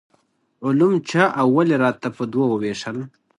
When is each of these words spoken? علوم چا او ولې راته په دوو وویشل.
علوم 0.65 0.93
چا 1.09 1.23
او 1.39 1.47
ولې 1.57 1.75
راته 1.83 2.07
په 2.17 2.23
دوو 2.31 2.45
وویشل. 2.51 2.97